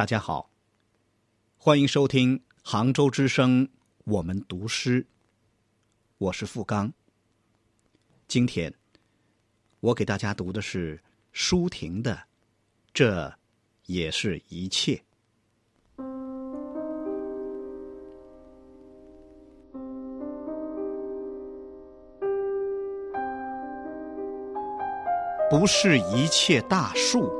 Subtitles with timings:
[0.00, 0.48] 大家好，
[1.58, 3.68] 欢迎收听杭州之声，
[4.04, 5.04] 我们读诗。
[6.16, 6.90] 我是付刚。
[8.26, 8.72] 今天
[9.80, 10.98] 我给大家读的是
[11.32, 12.14] 舒婷的
[12.94, 13.30] 《这
[13.84, 14.94] 也是一切》。
[25.50, 27.30] 不是一切大树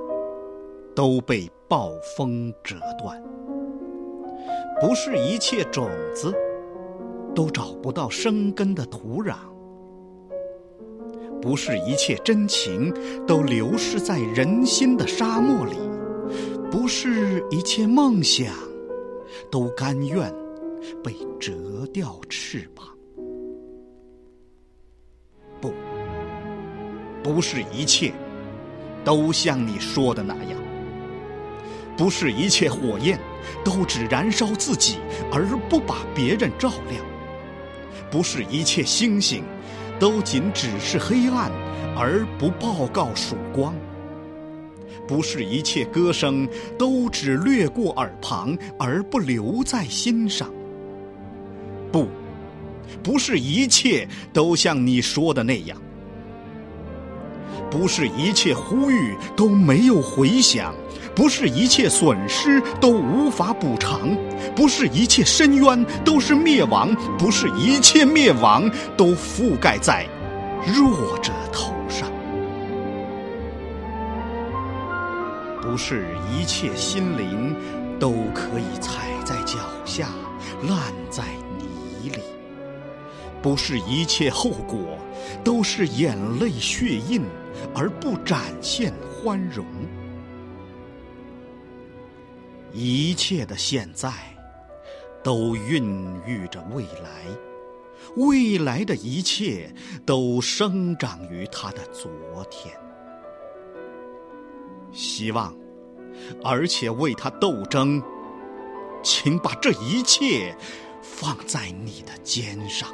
[0.94, 3.22] 都被暴风折断，
[4.80, 6.34] 不是一切种子
[7.34, 9.34] 都找不到生根的土壤，
[11.40, 12.92] 不是一切真情
[13.26, 15.76] 都流失在人心的沙漠里，
[16.70, 18.52] 不是一切梦想
[19.50, 20.32] 都甘愿
[21.02, 22.86] 被折掉翅膀。
[25.60, 25.72] 不。
[27.22, 28.10] 不是一切
[29.04, 30.58] 都像你说的那样，
[32.01, 33.20] 不是一切火焰
[33.62, 34.97] 都只燃烧自己
[35.31, 37.05] 而不把别人照亮，
[38.11, 39.45] 不是一切星星
[39.98, 41.53] 都仅只是黑暗
[41.95, 43.75] 而不报告曙光，
[45.06, 50.51] 不是一切歌声都只掠过耳旁而不留在心上，
[51.93, 52.09] 不，
[53.03, 55.77] 不是一切都像你说的那样。
[57.71, 60.75] 不是一切呼吁都没有回响，
[61.14, 64.16] 不是一切损失都无法补偿，
[64.55, 70.06] 不是一切深渊都是灭亡，不是一切灭亡都覆盖在
[70.64, 72.11] 弱者头上，
[75.61, 77.55] 不是一切心灵
[77.98, 80.08] 都可以踩在脚下，
[80.69, 80.78] 烂
[81.11, 81.25] 在
[81.58, 82.20] 泥里，
[83.42, 84.78] 不是一切后果
[85.44, 87.22] 都是眼泪血印。
[87.75, 89.66] 而不展现欢容，
[92.72, 94.12] 一切的现在
[95.22, 97.25] 都孕育着未来，
[98.16, 99.72] 未来的一切
[100.06, 102.10] 都生长于他的昨
[102.50, 102.75] 天。
[104.92, 105.54] 希望，
[106.44, 108.03] 而且为他斗争，
[109.03, 110.56] 请把这一切
[111.03, 112.88] 放在你的肩上。